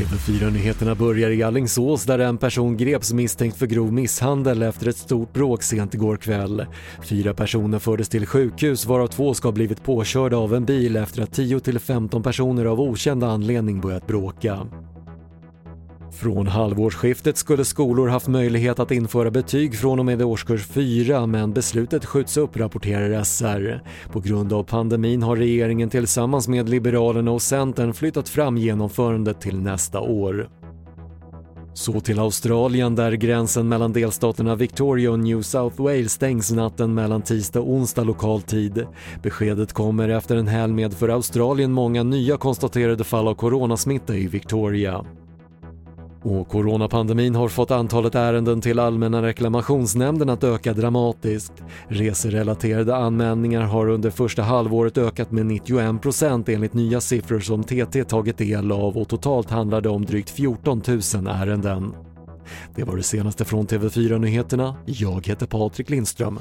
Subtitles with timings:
[0.00, 5.32] TV4-nyheterna börjar i Allingsås där en person greps misstänkt för grov misshandel efter ett stort
[5.32, 6.66] bråk sent igår kväll.
[7.02, 11.22] Fyra personer fördes till sjukhus varav två ska ha blivit påkörda av en bil efter
[11.22, 14.66] att 10-15 personer av okänd anledning börjat bråka.
[16.12, 21.52] Från halvårsskiftet skulle skolor haft möjlighet att införa betyg från och med årskurs 4 men
[21.52, 23.82] beslutet skjuts upp rapporterar SR.
[24.12, 29.60] På grund av pandemin har regeringen tillsammans med Liberalerna och Centern flyttat fram genomförandet till
[29.60, 30.48] nästa år.
[31.74, 37.22] Så till Australien där gränsen mellan delstaterna Victoria och New South Wales stängs natten mellan
[37.22, 38.86] tisdag och onsdag lokal tid.
[39.22, 44.26] Beskedet kommer efter en helg med för Australien många nya konstaterade fall av coronasmitta i
[44.26, 45.04] Victoria.
[46.22, 51.52] Och coronapandemin har fått antalet ärenden till Allmänna reklamationsnämnden att öka dramatiskt.
[51.88, 58.38] Reserelaterade anmälningar har under första halvåret ökat med 91% enligt nya siffror som TT tagit
[58.38, 61.94] del av och totalt handlar det om drygt 14 000 ärenden.
[62.74, 64.76] Det var det senaste från TV4 Nyheterna.
[64.86, 66.38] Jag heter Patrik Lindström.